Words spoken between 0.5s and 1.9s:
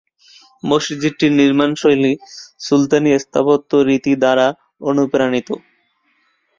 মসজিদটির নির্মাণ